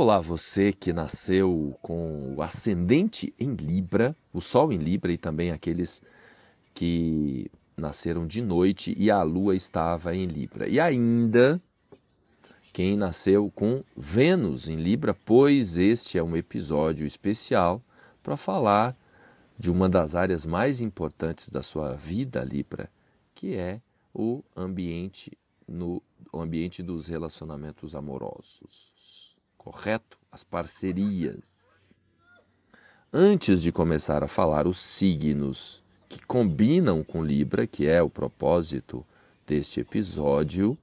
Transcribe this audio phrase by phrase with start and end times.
[0.00, 5.50] Olá, você que nasceu com o ascendente em Libra, o Sol em Libra e também
[5.50, 6.00] aqueles
[6.72, 10.68] que nasceram de noite e a Lua estava em Libra.
[10.68, 11.60] E ainda
[12.72, 17.82] quem nasceu com Vênus em Libra, pois este é um episódio especial
[18.22, 18.96] para falar
[19.58, 22.88] de uma das áreas mais importantes da sua vida, Libra,
[23.34, 23.80] que é
[24.14, 25.36] o ambiente
[25.66, 26.00] no
[26.32, 29.27] o ambiente dos relacionamentos amorosos
[29.68, 30.18] correto?
[30.32, 31.98] As parcerias.
[33.12, 39.04] Antes de começar a falar os signos que combinam com Libra, que é o propósito
[39.46, 40.76] deste episódio,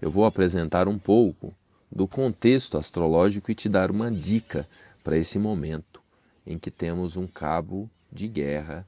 [0.00, 1.52] eu vou apresentar um pouco
[1.90, 4.68] do contexto astrológico e te dar uma dica
[5.02, 6.00] para esse momento
[6.46, 8.86] em que temos um cabo de guerra,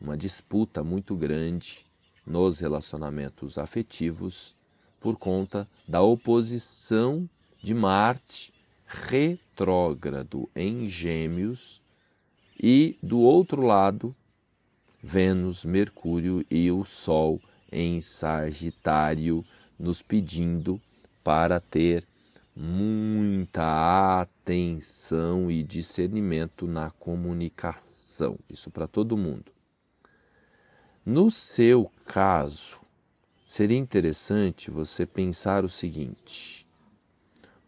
[0.00, 1.86] uma disputa muito grande
[2.26, 4.56] nos relacionamentos afetivos
[5.00, 7.28] por conta da oposição
[7.62, 8.52] de Marte
[8.86, 11.82] retrógrado em Gêmeos
[12.58, 14.14] e do outro lado
[15.02, 19.44] Vênus, Mercúrio e o Sol em Sagitário
[19.78, 20.80] nos pedindo
[21.22, 22.04] para ter
[22.56, 28.36] muita atenção e discernimento na comunicação.
[28.50, 29.52] Isso para todo mundo.
[31.06, 32.80] No seu caso,
[33.46, 36.57] seria interessante você pensar o seguinte: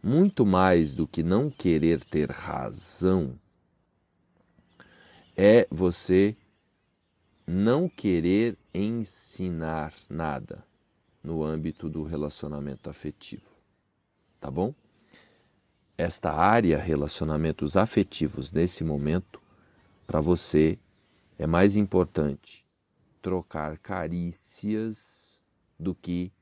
[0.02, 3.38] muito mais do que não querer ter razão,
[5.36, 6.36] é você
[7.46, 10.64] não querer ensinar nada
[11.22, 13.48] no âmbito do relacionamento afetivo.
[14.38, 14.74] Tá bom?
[15.98, 19.40] Esta área, relacionamentos afetivos, nesse momento,
[20.06, 20.78] para você
[21.38, 22.64] é mais importante
[23.20, 25.42] trocar carícias
[25.78, 26.32] do que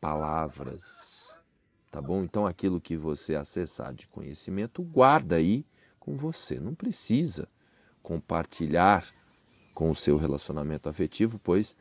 [0.00, 1.41] palavras
[1.92, 2.24] tá bom?
[2.24, 5.64] Então aquilo que você acessar de conhecimento, guarda aí
[6.00, 6.58] com você.
[6.58, 7.46] Não precisa
[8.02, 9.04] compartilhar
[9.74, 11.76] com o seu relacionamento afetivo, pois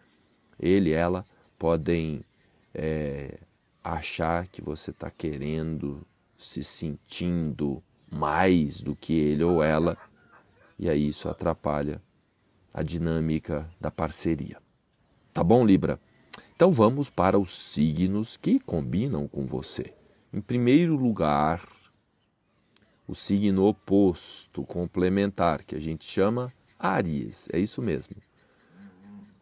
[0.60, 1.26] ele, ela
[1.58, 2.24] podem
[2.74, 3.40] é,
[3.82, 6.06] achar que você está querendo,
[6.38, 7.82] se sentindo
[8.12, 9.98] mais do que ele ou ela,
[10.78, 12.02] e aí isso atrapalha
[12.74, 14.58] a dinâmica da parceria.
[15.34, 16.00] Tá bom, Libra?
[16.54, 19.94] Então vamos para os signos que combinam com você.
[20.34, 21.68] Em primeiro lugar,
[23.06, 27.50] o signo oposto, complementar, que a gente chama Áries.
[27.52, 28.16] É isso mesmo.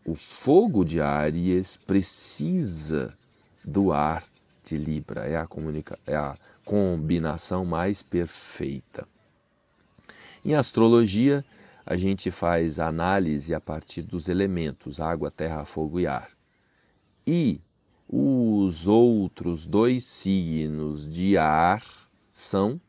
[0.03, 3.15] O fogo de Áries precisa
[3.63, 4.25] do ar
[4.63, 5.27] de Libra.
[5.27, 6.35] É a, comunica é a
[6.65, 9.07] combinação mais perfeita.
[10.43, 11.45] Em astrologia,
[11.85, 16.31] a gente faz análise a partir dos elementos água, terra, fogo e ar.
[17.27, 17.61] E
[18.09, 21.83] os outros dois signos de ar
[22.33, 22.81] são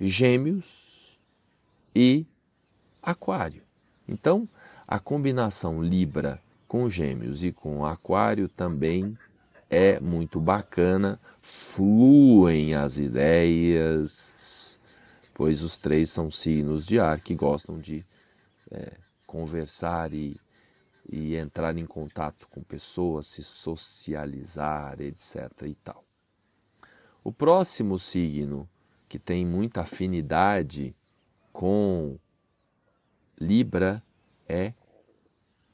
[0.00, 1.20] Gêmeos
[1.94, 2.26] e
[3.00, 3.62] Aquário.
[4.08, 4.48] Então,
[4.86, 9.16] a combinação Libra com Gêmeos e com Aquário também
[9.70, 14.78] é muito bacana, fluem as ideias,
[15.32, 18.04] pois os três são signos de ar que gostam de
[18.72, 18.94] é,
[19.26, 20.36] conversar e
[21.08, 25.50] e entrar em contato com pessoas, se socializar, etc.
[25.66, 26.04] e tal.
[27.22, 28.68] O próximo signo
[29.08, 30.94] que tem muita afinidade
[31.52, 32.18] com
[33.40, 34.02] Libra
[34.48, 34.72] é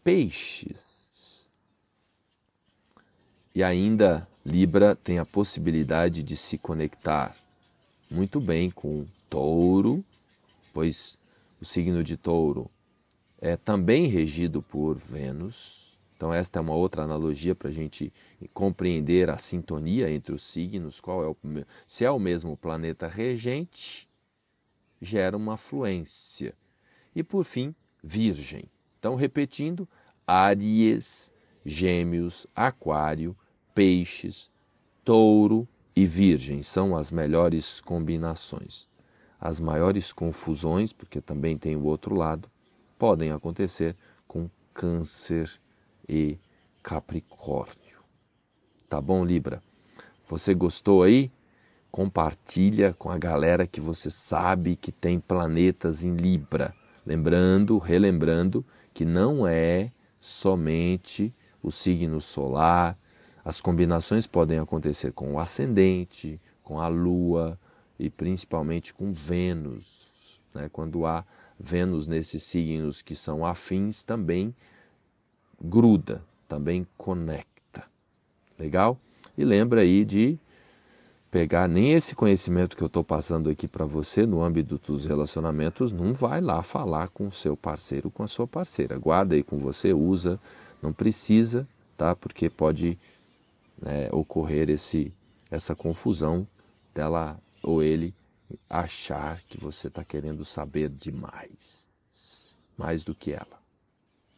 [0.03, 1.51] Peixes.
[3.55, 7.37] E ainda Libra tem a possibilidade de se conectar
[8.11, 10.05] muito bem com Touro,
[10.73, 11.19] pois
[11.61, 12.71] o signo de Touro
[13.41, 15.99] é também regido por Vênus.
[16.17, 18.13] Então, esta é uma outra analogia para a gente
[18.53, 21.37] compreender a sintonia entre os signos, qual é o,
[21.87, 24.07] se é o mesmo planeta regente,
[25.01, 26.55] gera uma fluência.
[27.17, 27.75] E por fim,
[28.05, 28.65] Virgem.
[28.99, 29.89] Então, repetindo,
[30.27, 31.33] Áries,
[31.65, 33.35] Gêmeos, Aquário,
[33.75, 34.51] Peixes,
[35.03, 35.67] Touro
[35.97, 38.91] e Virgem são as melhores combinações.
[39.41, 42.50] As maiores confusões, porque também tem o outro lado,
[43.01, 43.97] podem acontecer
[44.29, 45.51] com Câncer
[46.07, 46.39] e
[46.83, 48.05] Capricórnio.
[48.91, 49.63] Tá bom, Libra?
[50.29, 51.33] Você gostou aí?
[51.91, 56.75] Compartilha com a galera que você sabe que tem planetas em Libra.
[57.07, 58.63] Lembrando, relembrando
[58.93, 61.33] que não é somente
[61.63, 62.99] o signo solar.
[63.43, 67.59] As combinações podem acontecer com o ascendente, com a Lua
[67.99, 70.69] e principalmente com Vênus, né?
[70.71, 71.25] quando há
[71.63, 74.55] Vênus nesses signos que são afins também
[75.63, 77.85] gruda, também conecta.
[78.59, 78.99] Legal?
[79.37, 80.39] E lembra aí de
[81.31, 85.93] pegar nem esse conhecimento que eu estou passando aqui para você no âmbito dos relacionamentos,
[85.93, 88.99] não vai lá falar com o seu parceiro, com a sua parceira.
[88.99, 90.41] Guarda aí com você, usa,
[90.81, 92.17] não precisa, tá?
[92.17, 92.99] Porque pode
[93.81, 95.15] né, ocorrer esse,
[95.51, 96.47] essa confusão
[96.95, 98.15] dela ou ele
[98.69, 103.61] achar que você está querendo saber demais, mais do que ela,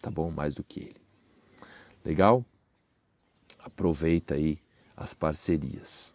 [0.00, 0.30] tá bom?
[0.30, 1.02] Mais do que ele.
[2.04, 2.44] Legal?
[3.58, 4.58] Aproveita aí
[4.96, 6.14] as parcerias.